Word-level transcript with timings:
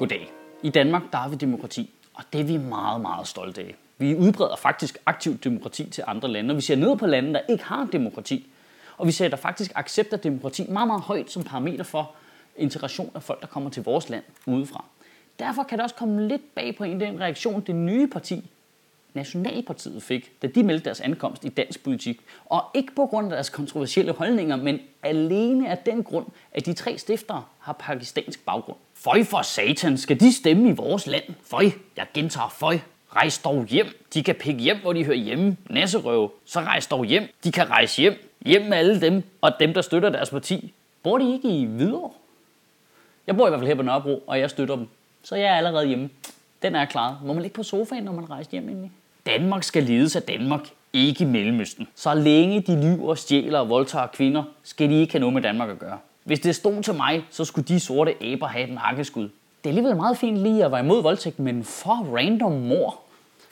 Goddag. 0.00 0.32
I 0.62 0.70
Danmark 0.70 1.02
der 1.12 1.18
har 1.18 1.28
vi 1.28 1.36
demokrati, 1.36 1.94
og 2.14 2.24
det 2.32 2.40
er 2.40 2.44
vi 2.44 2.56
meget, 2.56 3.00
meget 3.00 3.26
stolte 3.26 3.60
af. 3.60 3.74
Vi 3.98 4.14
udbreder 4.14 4.56
faktisk 4.56 4.98
aktivt 5.06 5.44
demokrati 5.44 5.90
til 5.90 6.04
andre 6.06 6.28
lande, 6.28 6.52
og 6.52 6.56
vi 6.56 6.60
ser 6.60 6.76
ned 6.76 6.96
på 6.96 7.06
lande, 7.06 7.34
der 7.34 7.40
ikke 7.48 7.64
har 7.64 7.88
demokrati. 7.92 8.50
Og 8.96 9.06
vi 9.06 9.12
sætter 9.12 9.38
faktisk 9.38 9.72
accept 9.74 10.12
af 10.12 10.20
demokrati 10.20 10.66
meget, 10.68 10.86
meget 10.86 11.02
højt 11.02 11.30
som 11.30 11.44
parameter 11.44 11.84
for 11.84 12.14
integration 12.56 13.10
af 13.14 13.22
folk, 13.22 13.40
der 13.40 13.46
kommer 13.46 13.70
til 13.70 13.84
vores 13.84 14.08
land 14.08 14.24
udefra. 14.46 14.84
Derfor 15.38 15.62
kan 15.62 15.78
det 15.78 15.82
også 15.82 15.96
komme 15.96 16.28
lidt 16.28 16.54
bag 16.54 16.76
på 16.76 16.84
en 16.84 17.00
den 17.00 17.20
reaktion, 17.20 17.60
det 17.60 17.74
nye 17.74 18.06
parti, 18.06 18.50
Nationalpartiet 19.14 20.02
fik, 20.02 20.42
da 20.42 20.46
de 20.46 20.62
meldte 20.62 20.84
deres 20.84 21.00
ankomst 21.00 21.44
i 21.44 21.48
dansk 21.48 21.84
politik. 21.84 22.20
Og 22.44 22.64
ikke 22.74 22.94
på 22.94 23.06
grund 23.06 23.26
af 23.26 23.30
deres 23.30 23.50
kontroversielle 23.50 24.12
holdninger, 24.12 24.56
men 24.56 24.80
alene 25.02 25.70
af 25.70 25.78
den 25.78 26.02
grund, 26.02 26.26
at 26.52 26.66
de 26.66 26.72
tre 26.72 26.98
stiftere 26.98 27.44
har 27.58 27.72
pakistansk 27.72 28.44
baggrund. 28.46 28.76
Føj 28.94 29.24
for 29.24 29.42
satan, 29.42 29.98
skal 29.98 30.20
de 30.20 30.32
stemme 30.32 30.68
i 30.68 30.72
vores 30.72 31.06
land? 31.06 31.24
Føj, 31.42 31.70
jeg 31.96 32.06
gentager 32.14 32.48
føj. 32.48 32.78
Rejs 33.16 33.38
dog 33.38 33.64
hjem. 33.64 33.86
De 34.14 34.22
kan 34.22 34.34
pikke 34.34 34.60
hjem, 34.60 34.76
hvor 34.80 34.92
de 34.92 35.04
hører 35.04 35.16
hjemme. 35.16 35.56
Nasserøve. 35.70 36.30
Så 36.44 36.60
rejs 36.60 36.86
dog 36.86 37.04
hjem. 37.04 37.22
De 37.44 37.52
kan 37.52 37.70
rejse 37.70 38.00
hjem. 38.02 38.14
Hjem 38.46 38.62
med 38.62 38.78
alle 38.78 39.00
dem, 39.00 39.22
og 39.40 39.52
dem, 39.60 39.74
der 39.74 39.82
støtter 39.82 40.08
deres 40.08 40.30
parti. 40.30 40.72
Bor 41.02 41.18
de 41.18 41.32
ikke 41.32 41.48
i 41.48 41.64
Hvidovre? 41.64 42.10
Jeg 43.26 43.36
bor 43.36 43.46
i 43.46 43.50
hvert 43.50 43.60
fald 43.60 43.68
her 43.68 43.74
på 43.74 43.82
Nørrebro, 43.82 44.22
og 44.26 44.38
jeg 44.40 44.50
støtter 44.50 44.76
dem. 44.76 44.88
Så 45.22 45.36
jeg 45.36 45.46
er 45.46 45.56
allerede 45.56 45.86
hjemme. 45.86 46.10
Den 46.62 46.74
er 46.74 46.84
klaret. 46.84 47.16
Må 47.24 47.32
man 47.32 47.42
ligge 47.42 47.54
på 47.54 47.62
sofaen, 47.62 48.04
når 48.04 48.12
man 48.12 48.30
rejser 48.30 48.50
hjem 48.50 48.68
egentlig? 48.68 48.92
Danmark 49.38 49.62
skal 49.62 49.82
ledes 49.82 50.16
af 50.16 50.22
Danmark, 50.22 50.60
ikke 50.92 51.24
Mellemøsten. 51.24 51.88
Så 51.94 52.14
længe 52.14 52.60
de 52.60 52.82
lyver, 52.82 53.14
stjæler 53.14 53.58
og 53.58 53.68
voldtager 53.68 54.06
kvinder, 54.06 54.42
skal 54.62 54.90
de 54.90 55.00
ikke 55.00 55.12
have 55.12 55.20
noget 55.20 55.34
med 55.34 55.42
Danmark 55.42 55.70
at 55.70 55.78
gøre. 55.78 55.98
Hvis 56.24 56.40
det 56.40 56.54
stod 56.56 56.82
til 56.82 56.94
mig, 56.94 57.24
så 57.30 57.44
skulle 57.44 57.68
de 57.68 57.80
sorte 57.80 58.14
aber 58.22 58.46
have 58.46 58.68
et 58.68 58.74
nakkeskud. 58.74 59.22
Det 59.22 59.30
er 59.64 59.68
alligevel 59.68 59.96
meget 59.96 60.18
fint 60.18 60.36
lige 60.36 60.64
at 60.64 60.72
være 60.72 60.80
imod 60.80 61.02
voldtægt, 61.02 61.38
men 61.38 61.64
for 61.64 62.16
random 62.16 62.52
mor. 62.52 63.00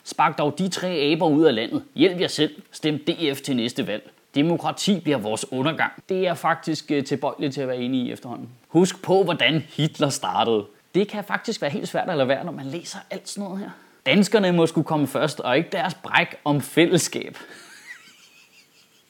Spark 0.03 0.37
dog 0.37 0.59
de 0.59 0.69
tre 0.69 0.87
aber 0.87 1.27
ud 1.27 1.45
af 1.45 1.55
landet. 1.55 1.83
Hjælp 1.95 2.21
jer 2.21 2.27
selv. 2.27 2.61
Stem 2.71 2.99
DF 2.99 3.41
til 3.41 3.55
næste 3.55 3.87
valg. 3.87 4.09
Demokrati 4.35 4.99
bliver 4.99 5.17
vores 5.17 5.51
undergang. 5.51 5.91
Det 6.09 6.27
er 6.27 6.33
faktisk 6.33 6.91
øh, 6.91 7.05
tilbøjeligt 7.05 7.53
til 7.53 7.61
at 7.61 7.67
være 7.67 7.77
enig 7.77 8.01
i 8.01 8.11
efterhånden. 8.11 8.49
Husk 8.67 9.01
på, 9.01 9.23
hvordan 9.23 9.63
Hitler 9.69 10.09
startede. 10.09 10.65
Det 10.95 11.07
kan 11.07 11.23
faktisk 11.23 11.61
være 11.61 11.71
helt 11.71 11.87
svært 11.87 12.09
at 12.09 12.17
lade 12.17 12.27
være, 12.27 12.43
når 12.43 12.51
man 12.51 12.65
læser 12.65 12.99
alt 13.11 13.29
sådan 13.29 13.43
noget 13.43 13.59
her. 13.59 13.69
Danskerne 14.05 14.51
må 14.51 14.65
skulle 14.65 14.85
komme 14.85 15.07
først, 15.07 15.39
og 15.39 15.57
ikke 15.57 15.69
deres 15.71 15.93
bræk 15.93 16.35
om 16.45 16.61
fællesskab. 16.61 17.37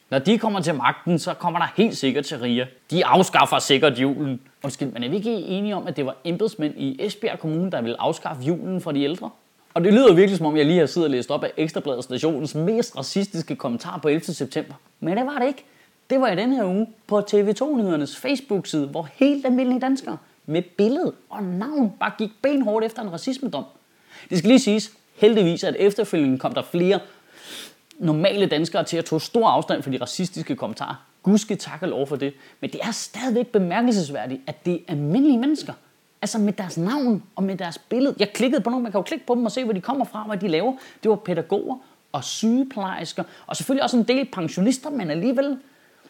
Når 0.10 0.20
de 0.20 0.38
kommer 0.38 0.62
til 0.62 0.76
magten, 0.76 1.20
så 1.20 1.34
kommer 1.34 1.60
der 1.60 1.68
helt 1.76 1.98
sikkert 1.98 2.26
til 2.26 2.40
rige. 2.40 2.68
De 2.92 3.06
afskaffer 3.06 3.60
sikkert 3.60 4.00
julen. 4.00 4.42
Undskyld, 4.64 4.92
men 4.92 5.04
er 5.04 5.10
vi 5.10 5.16
ikke 5.16 5.32
enige 5.32 5.76
om, 5.76 5.88
at 5.88 5.98
det 5.98 6.06
var 6.06 6.16
embedsmænd 6.24 6.74
i 6.78 7.06
Esbjerg 7.06 7.40
Kommune, 7.40 7.72
der 7.72 7.82
ville 7.82 8.02
afskaffe 8.02 8.44
julen 8.44 8.82
for 8.82 8.92
de 8.92 9.04
ældre? 9.04 9.30
Og 9.74 9.84
det 9.84 9.94
lyder 9.94 10.14
virkelig 10.14 10.38
som 10.38 10.46
om, 10.46 10.58
jeg 10.58 10.66
lige 10.66 10.80
har 10.80 10.86
siddet 10.86 11.08
og 11.08 11.12
læst 11.12 11.32
op 11.32 11.44
af 11.44 11.52
Ekstrabladet 11.58 12.04
stationens 12.04 12.56
mest 12.56 12.98
racistiske 12.98 13.56
kommentar 13.56 13.98
på 13.98 14.08
11. 14.08 14.24
september. 14.24 14.74
Men 15.00 15.18
det 15.18 15.26
var 15.26 15.40
det 15.40 15.48
ikke. 15.48 15.66
Det 16.10 16.22
var 16.22 16.28
i 16.28 16.36
den 16.36 16.54
her 16.54 16.66
uge 16.66 16.88
på 17.08 17.20
TV2-nyhedernes 17.20 18.18
Facebook-side, 18.18 18.88
hvor 18.88 19.10
helt 19.14 19.46
almindelige 19.46 19.80
danskere 19.80 20.18
med 20.46 20.62
billede 20.62 21.14
og 21.30 21.44
navn 21.44 21.94
bare 22.00 22.12
gik 22.18 22.32
benhårdt 22.42 22.86
efter 22.86 23.02
en 23.02 23.14
racismedom. 23.14 23.64
Det 24.30 24.38
skal 24.38 24.48
lige 24.48 24.60
siges, 24.60 24.92
heldigvis, 25.16 25.64
at 25.64 25.76
efterfølgende 25.80 26.40
kom 26.40 26.54
der 26.54 26.64
flere 26.72 27.00
normale 28.00 28.46
danskere 28.46 28.84
til 28.84 28.98
at 28.98 29.06
tage 29.06 29.22
stor 29.22 29.48
afstand 29.48 29.84
for 29.84 29.90
de 29.90 29.98
racistiske 30.02 30.56
kommentarer. 30.56 31.06
Gudske 31.24 31.56
tak 31.56 31.82
og 31.82 31.88
lov 31.88 32.08
for 32.08 32.16
det. 32.16 32.34
Men 32.60 32.70
det 32.70 32.80
er 32.84 32.92
stadigvæk 32.92 33.48
bemærkelsesværdigt, 33.48 34.42
at 34.48 34.66
det 34.66 34.74
er 34.74 34.80
almindelige 34.88 35.38
mennesker. 35.38 35.74
Altså 36.22 36.38
med 36.38 36.54
deres 36.54 36.78
navn 36.78 37.24
og 37.36 37.44
med 37.44 37.58
deres 37.58 37.78
billede. 37.78 38.16
Jeg 38.20 38.34
klikkede 38.34 38.62
på 38.62 38.70
nogle, 38.70 38.84
man 38.84 38.92
kan 38.92 39.00
jo 39.00 39.04
klikke 39.04 39.26
på 39.26 39.36
dem 39.36 39.46
og 39.46 39.52
se, 39.52 39.64
hvor 39.64 39.74
de 39.74 39.82
kommer 39.82 40.06
fra, 40.06 40.24
hvad 40.24 40.38
de 40.38 40.48
laver. 40.48 40.74
Det 41.04 41.10
var 41.10 41.16
pædagoger 41.16 41.78
og 42.12 42.24
sygeplejersker, 42.24 43.24
og 43.48 43.56
selvfølgelig 43.56 43.84
også 43.84 43.98
en 43.98 44.04
del 44.04 44.28
pensionister, 44.34 44.90
men 44.90 45.12
alligevel. 45.12 45.58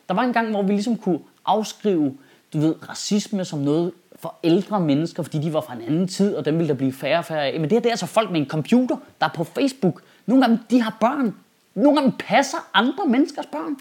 Der 0.07 0.13
var 0.13 0.23
en 0.23 0.33
gang, 0.33 0.49
hvor 0.49 0.61
vi 0.61 0.71
ligesom 0.71 0.97
kunne 0.97 1.19
afskrive, 1.45 2.17
du 2.53 2.59
ved, 2.59 2.75
racisme 2.89 3.45
som 3.45 3.59
noget 3.59 3.91
for 4.19 4.35
ældre 4.43 4.79
mennesker, 4.79 5.23
fordi 5.23 5.39
de 5.39 5.53
var 5.53 5.61
fra 5.61 5.73
en 5.73 5.81
anden 5.81 6.07
tid, 6.07 6.35
og 6.35 6.45
dem 6.45 6.57
ville 6.57 6.69
der 6.69 6.73
blive 6.73 6.93
færre 6.93 7.17
og 7.17 7.25
færre 7.25 7.45
af. 7.45 7.59
Men 7.59 7.63
det 7.63 7.71
her 7.71 7.79
det 7.79 7.85
er 7.85 7.91
altså 7.91 8.05
folk 8.05 8.31
med 8.31 8.41
en 8.41 8.47
computer, 8.47 8.97
der 9.19 9.25
er 9.25 9.31
på 9.35 9.43
Facebook. 9.43 10.01
Nogle 10.25 10.43
af 10.45 10.49
dem, 10.49 10.59
de 10.71 10.81
har 10.81 10.97
børn. 10.99 11.35
Nogle 11.75 11.99
af 11.99 12.03
dem 12.03 12.11
passer 12.19 12.57
andre 12.73 13.05
menneskers 13.05 13.45
børn. 13.45 13.77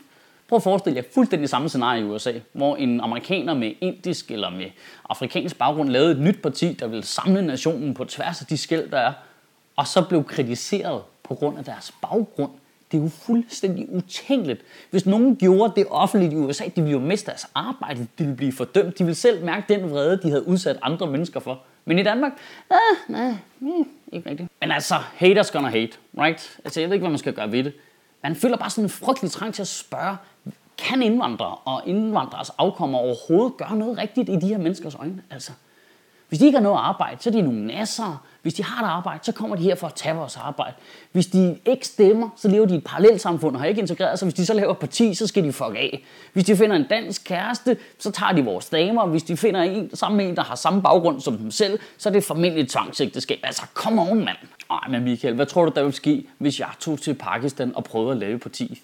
Prøv 0.48 0.56
at 0.56 0.62
forestille 0.62 0.96
jer 0.96 1.02
fuldstændig 1.14 1.48
samme 1.48 1.68
scenarie 1.68 2.00
i 2.00 2.04
USA, 2.04 2.32
hvor 2.52 2.76
en 2.76 3.00
amerikaner 3.00 3.54
med 3.54 3.72
indisk 3.80 4.30
eller 4.30 4.50
med 4.50 4.66
afrikansk 5.08 5.58
baggrund 5.58 5.88
lavede 5.88 6.12
et 6.12 6.18
nyt 6.18 6.42
parti, 6.42 6.72
der 6.72 6.86
ville 6.86 7.04
samle 7.04 7.42
nationen 7.42 7.94
på 7.94 8.04
tværs 8.04 8.40
af 8.40 8.46
de 8.46 8.56
skæld, 8.56 8.90
der 8.90 8.98
er, 8.98 9.12
og 9.76 9.86
så 9.86 10.02
blev 10.02 10.24
kritiseret 10.24 11.02
på 11.22 11.34
grund 11.34 11.58
af 11.58 11.64
deres 11.64 11.94
baggrund. 12.02 12.50
Det 12.92 12.98
er 12.98 13.02
jo 13.02 13.08
fuldstændig 13.08 13.94
utænkeligt. 13.94 14.60
Hvis 14.90 15.06
nogen 15.06 15.36
gjorde 15.36 15.72
det 15.76 15.86
offentligt 15.90 16.32
i 16.32 16.36
USA, 16.36 16.64
de 16.64 16.82
ville 16.82 16.90
jo 16.90 16.98
miste 16.98 17.26
deres 17.26 17.46
arbejde, 17.54 18.00
de 18.00 18.06
ville 18.18 18.36
blive 18.36 18.52
fordømt, 18.52 18.98
de 18.98 19.04
ville 19.04 19.14
selv 19.14 19.44
mærke 19.44 19.74
den 19.74 19.90
vrede, 19.90 20.20
de 20.22 20.28
havde 20.28 20.48
udsat 20.48 20.78
andre 20.82 21.06
mennesker 21.06 21.40
for. 21.40 21.60
Men 21.84 21.98
i 21.98 22.02
Danmark, 22.02 22.32
ah, 22.70 22.76
nej, 23.08 23.34
nej, 23.60 23.84
ikke 24.12 24.30
rigtigt. 24.30 24.48
Men 24.60 24.70
altså, 24.70 24.94
haters 24.94 25.50
gonna 25.50 25.68
hate, 25.68 25.92
right? 26.18 26.58
Altså, 26.64 26.80
jeg 26.80 26.88
ved 26.88 26.94
ikke, 26.94 27.02
hvad 27.02 27.10
man 27.10 27.18
skal 27.18 27.32
gøre 27.32 27.52
ved 27.52 27.64
det. 27.64 27.72
Man 28.22 28.36
føler 28.36 28.56
bare 28.56 28.70
sådan 28.70 28.84
en 28.84 28.90
frygtelig 28.90 29.30
trang 29.30 29.54
til 29.54 29.62
at 29.62 29.68
spørge, 29.68 30.16
kan 30.78 31.02
indvandrere 31.02 31.54
og 31.54 31.82
indvandrers 31.86 32.50
afkommer 32.50 32.98
overhovedet 32.98 33.56
gøre 33.56 33.76
noget 33.76 33.98
rigtigt 33.98 34.28
i 34.28 34.36
de 34.36 34.48
her 34.48 34.58
menneskers 34.58 34.94
øjne? 34.94 35.22
Altså, 35.30 35.52
hvis 36.28 36.38
de 36.38 36.46
ikke 36.46 36.58
har 36.58 36.62
noget 36.62 36.78
arbejde, 36.78 37.22
så 37.22 37.30
er 37.30 37.32
de 37.32 37.42
nogle 37.42 37.66
nasser. 37.66 38.24
Hvis 38.42 38.54
de 38.54 38.64
har 38.64 38.84
et 38.84 38.88
arbejde, 38.88 39.24
så 39.24 39.32
kommer 39.32 39.56
de 39.56 39.62
her 39.62 39.74
for 39.74 39.86
at 39.86 39.94
tage 39.94 40.14
vores 40.14 40.36
arbejde. 40.36 40.74
Hvis 41.12 41.26
de 41.26 41.58
ikke 41.64 41.86
stemmer, 41.86 42.30
så 42.36 42.48
lever 42.48 42.66
de 42.66 42.74
i 42.74 42.76
et 42.76 42.84
parallelt 42.84 43.20
samfund 43.20 43.56
og 43.56 43.60
har 43.60 43.68
ikke 43.68 43.80
integreret 43.80 44.18
sig. 44.18 44.26
Hvis 44.26 44.34
de 44.34 44.46
så 44.46 44.54
laver 44.54 44.74
parti, 44.74 45.14
så 45.14 45.26
skal 45.26 45.44
de 45.44 45.52
fuck 45.52 45.74
af. 45.76 46.04
Hvis 46.32 46.44
de 46.44 46.56
finder 46.56 46.76
en 46.76 46.86
dansk 46.90 47.24
kæreste, 47.24 47.76
så 47.98 48.10
tager 48.10 48.32
de 48.32 48.44
vores 48.44 48.66
damer. 48.66 49.06
Hvis 49.06 49.22
de 49.22 49.36
finder 49.36 49.62
en 49.62 49.96
sammen 49.96 50.16
med 50.16 50.28
en, 50.28 50.36
der 50.36 50.42
har 50.42 50.54
samme 50.54 50.82
baggrund 50.82 51.20
som 51.20 51.38
dem 51.38 51.50
selv, 51.50 51.78
så 51.98 52.08
er 52.08 52.12
det 52.12 52.24
formentlig 52.24 52.68
tvangsægteskab. 52.68 53.38
Altså, 53.42 53.62
kom 53.74 53.98
on, 53.98 54.24
mand. 54.24 54.36
Ej, 54.70 54.88
men 54.90 55.04
Michael, 55.04 55.34
hvad 55.34 55.46
tror 55.46 55.64
du, 55.64 55.72
der 55.74 55.82
vil 55.84 55.92
ske, 55.92 56.26
hvis 56.38 56.60
jeg 56.60 56.68
tog 56.80 57.00
til 57.00 57.14
Pakistan 57.14 57.72
og 57.76 57.84
prøvede 57.84 58.12
at 58.12 58.18
lave 58.18 58.38
parti? 58.38 58.82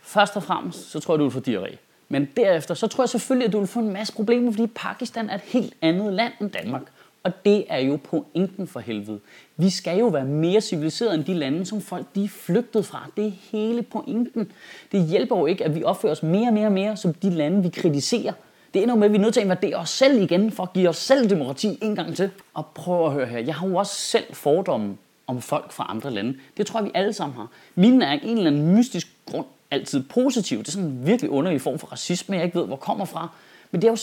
Først 0.00 0.36
og 0.36 0.42
fremmest, 0.42 0.90
så 0.90 1.00
tror 1.00 1.14
jeg, 1.14 1.18
du 1.18 1.24
vil 1.24 1.32
få 1.32 1.40
diarré. 1.40 1.91
Men 2.12 2.28
derefter, 2.36 2.74
så 2.74 2.86
tror 2.86 3.04
jeg 3.04 3.08
selvfølgelig, 3.08 3.46
at 3.46 3.52
du 3.52 3.58
vil 3.58 3.68
få 3.68 3.80
en 3.80 3.92
masse 3.92 4.12
problemer, 4.12 4.52
fordi 4.52 4.66
Pakistan 4.66 5.30
er 5.30 5.34
et 5.34 5.40
helt 5.40 5.74
andet 5.82 6.12
land 6.12 6.32
end 6.40 6.50
Danmark. 6.50 6.82
Og 7.22 7.32
det 7.44 7.64
er 7.68 7.78
jo 7.78 7.98
pointen 8.04 8.66
for 8.66 8.80
helvede. 8.80 9.20
Vi 9.56 9.70
skal 9.70 9.98
jo 9.98 10.06
være 10.06 10.24
mere 10.24 10.60
civiliserede 10.60 11.14
end 11.14 11.24
de 11.24 11.34
lande, 11.34 11.66
som 11.66 11.80
folk 11.80 12.06
de 12.14 12.24
er 12.24 12.28
flygtet 12.28 12.86
fra. 12.86 13.10
Det 13.16 13.26
er 13.26 13.30
hele 13.52 13.82
pointen. 13.82 14.52
Det 14.92 15.08
hjælper 15.08 15.38
jo 15.38 15.46
ikke, 15.46 15.64
at 15.64 15.74
vi 15.74 15.84
opfører 15.84 16.12
os 16.12 16.22
mere 16.22 16.48
og 16.48 16.54
mere 16.54 16.66
og 16.66 16.72
mere 16.72 16.96
som 16.96 17.14
de 17.14 17.30
lande, 17.30 17.62
vi 17.62 17.68
kritiserer. 17.68 18.32
Det 18.74 18.82
ender 18.82 18.94
med, 18.94 19.04
at 19.04 19.12
vi 19.12 19.16
er 19.16 19.20
nødt 19.20 19.34
til 19.34 19.40
at 19.40 19.44
invadere 19.44 19.76
os 19.76 19.90
selv 19.90 20.22
igen, 20.22 20.50
for 20.50 20.62
at 20.62 20.72
give 20.72 20.88
os 20.88 20.96
selv 20.96 21.30
demokrati 21.30 21.78
en 21.82 21.96
gang 21.96 22.16
til. 22.16 22.30
Og 22.54 22.66
prøv 22.66 23.06
at 23.06 23.12
høre 23.12 23.26
her, 23.26 23.38
jeg 23.38 23.54
har 23.54 23.68
jo 23.68 23.76
også 23.76 23.94
selv 23.94 24.34
fordomme 24.34 24.96
om 25.26 25.42
folk 25.42 25.72
fra 25.72 25.86
andre 25.88 26.10
lande. 26.10 26.34
Det 26.56 26.66
tror 26.66 26.80
jeg, 26.80 26.84
vi 26.84 26.90
alle 26.94 27.12
sammen 27.12 27.36
har. 27.36 27.48
Mine 27.74 28.04
er 28.04 28.12
en 28.12 28.36
eller 28.36 28.50
anden 28.50 28.74
mystisk 28.76 29.08
grund 29.26 29.46
altid 29.70 30.02
positiv. 30.02 30.58
Det 30.58 30.68
er 30.68 30.72
sådan 30.72 30.88
en 30.88 31.06
virkelig 31.06 31.30
underlig 31.30 31.60
form 31.60 31.78
for 31.78 31.86
racisme, 31.86 32.36
jeg 32.36 32.44
ikke 32.44 32.58
ved, 32.58 32.66
hvor 32.66 32.76
kommer 32.76 33.04
fra. 33.04 33.28
Men 33.70 33.82
det 33.82 33.88
er 33.88 33.92
jo 33.92 33.98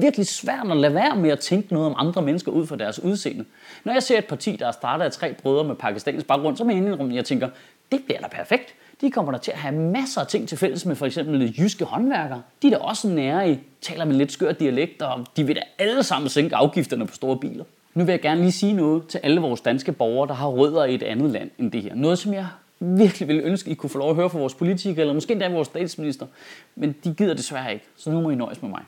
virkelig 0.00 0.26
svært 0.26 0.70
at 0.70 0.76
lade 0.76 0.94
være 0.94 1.16
med 1.16 1.30
at 1.30 1.38
tænke 1.38 1.72
noget 1.72 1.86
om 1.86 1.94
andre 1.98 2.22
mennesker 2.22 2.52
ud 2.52 2.66
fra 2.66 2.76
deres 2.76 3.02
udseende. 3.02 3.44
Når 3.84 3.92
jeg 3.92 4.02
ser 4.02 4.18
et 4.18 4.24
parti, 4.24 4.56
der 4.56 4.66
er 4.66 4.72
startet 4.72 5.04
af 5.04 5.12
tre 5.12 5.34
brødre 5.34 5.64
med 5.64 5.74
pakistansk 5.74 6.26
baggrund, 6.26 6.56
så 6.56 6.64
mener 6.64 6.88
jeg, 6.88 7.00
rum, 7.00 7.12
jeg 7.12 7.24
tænker, 7.24 7.48
det 7.92 8.04
bliver 8.04 8.20
da 8.20 8.28
perfekt. 8.28 8.74
De 9.00 9.10
kommer 9.10 9.32
der 9.32 9.38
til 9.38 9.50
at 9.50 9.58
have 9.58 9.74
masser 9.74 10.20
af 10.20 10.26
ting 10.26 10.48
til 10.48 10.58
fælles 10.58 10.86
med 10.86 10.96
for 10.96 11.06
eksempel 11.06 11.54
jyske 11.58 11.84
håndværkere. 11.84 12.42
De 12.62 12.66
er 12.66 12.70
da 12.70 12.76
også 12.76 13.08
nære 13.08 13.50
i, 13.50 13.58
taler 13.80 14.04
med 14.04 14.14
lidt 14.14 14.32
skør 14.32 14.52
dialekt, 14.52 15.02
og 15.02 15.26
de 15.36 15.44
vil 15.44 15.56
da 15.56 15.62
alle 15.78 16.02
sammen 16.02 16.28
sænke 16.28 16.56
afgifterne 16.56 17.06
på 17.06 17.14
store 17.14 17.36
biler. 17.36 17.64
Nu 17.94 18.04
vil 18.04 18.12
jeg 18.12 18.20
gerne 18.20 18.40
lige 18.40 18.52
sige 18.52 18.72
noget 18.72 19.06
til 19.06 19.20
alle 19.22 19.40
vores 19.40 19.60
danske 19.60 19.92
borgere, 19.92 20.28
der 20.28 20.34
har 20.34 20.48
rødder 20.48 20.84
i 20.84 20.94
et 20.94 21.02
andet 21.02 21.30
land 21.30 21.50
end 21.58 21.72
det 21.72 21.82
her. 21.82 21.94
Noget, 21.94 22.18
som 22.18 22.34
jeg 22.34 22.46
virkelig 22.80 23.28
ville 23.28 23.42
ønske, 23.42 23.70
I 23.70 23.74
kunne 23.74 23.90
få 23.90 23.98
lov 23.98 24.10
at 24.10 24.16
høre 24.16 24.30
fra 24.30 24.38
vores 24.38 24.54
politikere, 24.54 25.00
eller 25.00 25.14
måske 25.14 25.32
endda 25.32 25.48
vores 25.48 25.68
statsminister. 25.68 26.26
Men 26.74 26.94
de 27.04 27.14
gider 27.14 27.34
desværre 27.34 27.72
ikke, 27.72 27.84
så 27.96 28.10
nu 28.10 28.20
må 28.20 28.30
I 28.30 28.34
nøjes 28.34 28.62
med 28.62 28.70
mig. 28.70 28.82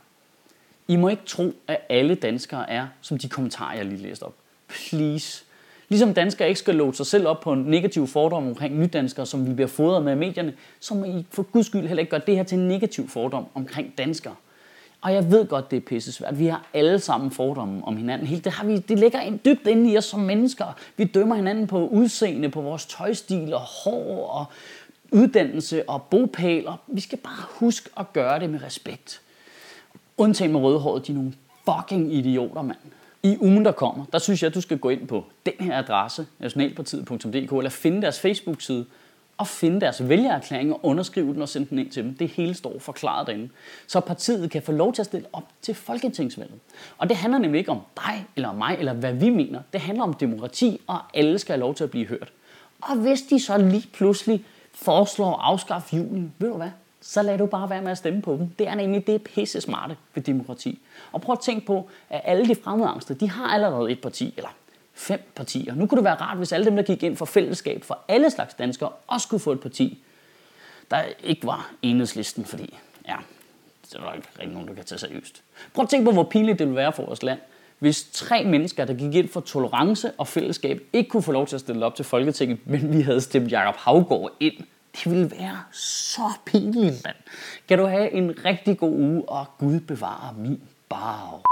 I 0.88 0.96
må 0.96 1.08
ikke 1.08 1.22
tro, 1.26 1.52
at 1.68 1.78
alle 1.88 2.14
danskere 2.14 2.70
er, 2.70 2.86
som 3.00 3.18
de 3.18 3.28
kommentarer, 3.28 3.76
jeg 3.76 3.84
lige 3.84 4.02
læste 4.02 4.22
op. 4.22 4.34
Please. 4.68 5.44
Ligesom 5.88 6.14
danskere 6.14 6.48
ikke 6.48 6.58
skal 6.58 6.74
låse 6.74 6.96
sig 6.96 7.06
selv 7.06 7.26
op 7.26 7.40
på 7.40 7.52
en 7.52 7.62
negativ 7.62 8.06
fordom 8.06 8.46
omkring 8.46 8.78
nydanskere, 8.78 9.26
som 9.26 9.48
vi 9.48 9.54
bliver 9.54 9.68
fodret 9.68 10.02
med 10.02 10.12
af 10.12 10.18
medierne, 10.18 10.54
så 10.80 10.94
må 10.94 11.04
I 11.04 11.26
for 11.30 11.42
guds 11.42 11.66
skyld 11.66 11.86
heller 11.86 12.00
ikke 12.00 12.10
gøre 12.10 12.20
det 12.26 12.36
her 12.36 12.42
til 12.42 12.58
en 12.58 12.68
negativ 12.68 13.08
fordom 13.08 13.46
omkring 13.54 13.98
danskere. 13.98 14.34
Og 15.02 15.14
jeg 15.14 15.30
ved 15.30 15.46
godt, 15.46 15.70
det 15.70 15.76
er 15.76 15.80
pisse 15.80 16.12
svært. 16.12 16.38
Vi 16.38 16.46
har 16.46 16.66
alle 16.74 16.98
sammen 16.98 17.30
fordomme 17.30 17.84
om 17.84 17.96
hinanden. 17.96 18.26
Helt 18.26 18.44
det, 18.44 18.52
har 18.52 18.64
vi, 18.66 18.78
det 18.78 18.98
ligger 18.98 19.20
ind, 19.20 19.38
dybt 19.38 19.66
inde 19.66 19.92
i 19.92 19.98
os 19.98 20.04
som 20.04 20.20
mennesker. 20.20 20.64
Vi 20.96 21.04
dømmer 21.04 21.34
hinanden 21.34 21.66
på 21.66 21.86
udseende, 21.88 22.48
på 22.48 22.60
vores 22.60 22.86
tøjstil 22.86 23.54
og 23.54 23.60
hår 23.60 24.26
og 24.26 24.44
uddannelse 25.12 25.88
og 25.88 26.02
bopæl. 26.02 26.66
Og 26.66 26.76
vi 26.86 27.00
skal 27.00 27.18
bare 27.18 27.46
huske 27.50 27.90
at 27.96 28.12
gøre 28.12 28.40
det 28.40 28.50
med 28.50 28.62
respekt. 28.62 29.20
Undtagen 30.16 30.52
med 30.52 30.60
rødhåret, 30.60 31.06
de 31.06 31.12
er 31.12 31.16
nogle 31.16 31.32
fucking 31.64 32.14
idioter, 32.14 32.62
mand. 32.62 32.78
I 33.22 33.36
ugen, 33.40 33.64
der 33.64 33.72
kommer, 33.72 34.04
der 34.12 34.18
synes 34.18 34.42
jeg, 34.42 34.48
at 34.48 34.54
du 34.54 34.60
skal 34.60 34.78
gå 34.78 34.88
ind 34.88 35.08
på 35.08 35.24
den 35.46 35.54
her 35.60 35.78
adresse, 35.78 36.26
nationalpartiet.dk, 36.38 37.52
eller 37.52 37.70
finde 37.70 38.02
deres 38.02 38.20
Facebook-side, 38.20 38.86
og 39.38 39.46
finde 39.46 39.80
deres 39.80 40.08
vælgererklæring 40.08 40.72
og 40.72 40.80
underskrive 40.82 41.34
den 41.34 41.42
og 41.42 41.48
sende 41.48 41.70
den 41.70 41.78
ind 41.78 41.90
til 41.90 42.04
dem. 42.04 42.14
Det 42.14 42.28
hele 42.28 42.54
står 42.54 42.78
forklaret 42.78 43.26
derinde. 43.26 43.48
Så 43.86 44.00
partiet 44.00 44.50
kan 44.50 44.62
få 44.62 44.72
lov 44.72 44.92
til 44.92 45.02
at 45.02 45.06
stille 45.06 45.26
op 45.32 45.44
til 45.62 45.74
folketingsvalget. 45.74 46.58
Og 46.98 47.08
det 47.08 47.16
handler 47.16 47.38
nemlig 47.38 47.58
ikke 47.58 47.70
om 47.70 47.80
dig 47.96 48.26
eller 48.36 48.52
mig, 48.52 48.76
eller 48.78 48.92
hvad 48.92 49.12
vi 49.12 49.30
mener. 49.30 49.60
Det 49.72 49.80
handler 49.80 50.04
om 50.04 50.14
demokrati, 50.14 50.80
og 50.86 50.98
alle 51.14 51.38
skal 51.38 51.52
have 51.52 51.60
lov 51.60 51.74
til 51.74 51.84
at 51.84 51.90
blive 51.90 52.06
hørt. 52.06 52.32
Og 52.80 52.96
hvis 52.96 53.22
de 53.22 53.40
så 53.40 53.58
lige 53.58 53.88
pludselig 53.92 54.44
foreslår 54.74 55.32
at 55.32 55.38
afskaffe 55.40 55.96
julen, 55.96 56.32
ved 56.38 56.48
du 56.48 56.56
hvad? 56.56 56.70
så 57.02 57.22
lad 57.22 57.38
du 57.38 57.46
bare 57.46 57.70
være 57.70 57.82
med 57.82 57.90
at 57.90 57.98
stemme 57.98 58.22
på 58.22 58.32
dem. 58.32 58.48
Det 58.58 58.68
er 58.68 58.74
nemlig 58.74 59.06
det 59.06 59.22
pisse 59.22 59.60
smarte 59.60 59.96
ved 60.14 60.22
demokrati. 60.22 60.80
Og 61.12 61.20
prøv 61.20 61.32
at 61.32 61.40
tænke 61.40 61.66
på, 61.66 61.88
at 62.10 62.20
alle 62.24 62.48
de 62.48 62.54
fremmedangste, 62.54 63.14
de 63.14 63.30
har 63.30 63.46
allerede 63.46 63.92
et 63.92 64.00
parti, 64.00 64.34
eller 64.36 64.48
fem 64.94 65.20
partier. 65.34 65.74
Nu 65.74 65.86
kunne 65.86 65.96
det 65.96 66.04
være 66.04 66.14
rart, 66.14 66.36
hvis 66.36 66.52
alle 66.52 66.64
dem, 66.64 66.76
der 66.76 66.82
gik 66.82 67.02
ind 67.02 67.16
for 67.16 67.24
fællesskab 67.24 67.84
for 67.84 67.98
alle 68.08 68.30
slags 68.30 68.54
danskere, 68.54 68.90
også 69.06 69.28
kunne 69.28 69.40
få 69.40 69.52
et 69.52 69.60
parti, 69.60 69.98
der 70.90 71.02
ikke 71.24 71.46
var 71.46 71.70
enhedslisten, 71.82 72.44
fordi 72.44 72.78
ja, 73.08 73.16
det 73.82 73.94
er 73.94 74.04
der 74.04 74.12
ikke 74.12 74.28
rigtig 74.38 74.52
nogen, 74.52 74.68
der 74.68 74.74
kan 74.74 74.84
tage 74.84 74.98
seriøst. 74.98 75.42
Prøv 75.74 75.82
at 75.82 75.88
tænke 75.88 76.04
på, 76.04 76.12
hvor 76.12 76.22
pinligt 76.22 76.58
det 76.58 76.66
ville 76.66 76.76
være 76.76 76.92
for 76.92 77.06
vores 77.06 77.22
land, 77.22 77.38
hvis 77.78 78.08
tre 78.12 78.44
mennesker, 78.44 78.84
der 78.84 78.94
gik 78.94 79.14
ind 79.14 79.28
for 79.28 79.40
tolerance 79.40 80.12
og 80.18 80.28
fællesskab, 80.28 80.82
ikke 80.92 81.10
kunne 81.10 81.22
få 81.22 81.32
lov 81.32 81.46
til 81.46 81.56
at 81.56 81.60
stille 81.60 81.86
op 81.86 81.94
til 81.94 82.04
Folketinget, 82.04 82.58
men 82.66 82.96
vi 82.96 83.00
havde 83.00 83.20
stemt 83.20 83.52
Jakob 83.52 83.76
Havgård 83.76 84.30
ind. 84.40 84.54
Det 84.92 85.10
ville 85.10 85.30
være 85.30 85.62
så 85.72 86.22
pinligt, 86.44 87.04
mand. 87.04 87.16
Kan 87.68 87.78
du 87.78 87.86
have 87.86 88.12
en 88.12 88.44
rigtig 88.44 88.78
god 88.78 88.92
uge, 88.92 89.28
og 89.28 89.46
Gud 89.58 89.80
bevare 89.80 90.34
min 90.38 90.60
bar. 90.88 91.51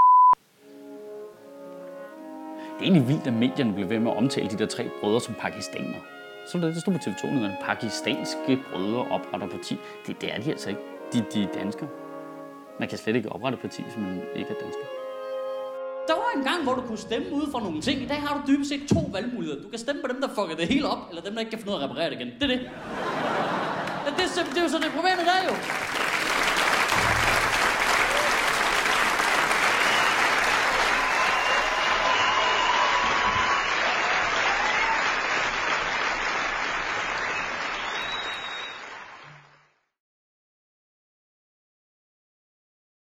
Det 2.81 2.87
er 2.87 2.93
egentlig 2.93 3.09
vildt, 3.09 3.27
at 3.27 3.33
medierne 3.33 3.73
bliver 3.73 3.89
ved 3.89 3.99
med 3.99 4.11
at 4.11 4.17
omtale 4.17 4.49
de 4.49 4.59
der 4.59 4.67
tre 4.67 4.91
brødre 5.01 5.21
som 5.21 5.35
pakistanere. 5.35 6.01
Så 6.47 6.59
det, 6.59 6.75
det 6.75 6.81
stod 6.83 6.93
på 6.95 6.99
TV2 6.99 7.45
at 7.45 7.51
pakistanske 7.61 8.59
brødre 8.73 9.03
opretter 9.17 9.49
parti. 9.49 9.77
Det, 10.07 10.21
det 10.21 10.35
er 10.35 10.41
de 10.41 10.51
altså 10.51 10.69
ikke. 10.69 10.81
De, 11.13 11.25
de 11.35 11.43
er 11.43 11.49
danskere. 11.55 11.89
Man 12.79 12.89
kan 12.89 12.99
slet 12.99 13.17
ikke 13.17 13.33
oprette 13.33 13.59
parti, 13.59 13.83
hvis 13.83 13.97
man 13.97 14.21
ikke 14.37 14.51
er 14.51 14.61
dansker. 14.65 14.87
Der 16.09 16.15
var 16.15 16.31
en 16.37 16.45
gang, 16.45 16.63
hvor 16.63 16.75
du 16.75 16.81
kunne 16.81 16.99
stemme 16.99 17.27
ud 17.33 17.51
for 17.53 17.61
nogle 17.61 17.81
ting. 17.81 18.03
I 18.03 18.07
dag 18.07 18.17
har 18.17 18.33
du 18.37 18.53
dybest 18.53 18.69
set 18.71 18.83
to 18.95 19.01
valgmuligheder. 19.13 19.63
Du 19.63 19.69
kan 19.69 19.79
stemme 19.79 20.03
på 20.03 20.09
dem, 20.13 20.21
der 20.21 20.29
fucker 20.29 20.57
det 20.57 20.69
hele 20.69 20.89
op, 20.89 21.03
eller 21.11 21.23
dem, 21.23 21.33
der 21.33 21.41
ikke 21.41 21.51
kan 21.51 21.59
finde 21.59 21.73
ud 21.73 21.77
af 21.77 21.85
at 21.85 21.91
reparere 21.91 22.11
det 22.11 22.17
igen. 22.21 22.31
Det 22.41 22.43
er 22.43 22.53
det. 22.55 22.61
Det, 24.05 24.13
det, 24.19 24.25
det 24.53 24.59
er 24.59 24.63
jo 24.63 24.69
så 24.69 24.79
det 24.85 24.91
problemet 24.97 25.25
der 25.31 25.39
jo. 25.49 25.55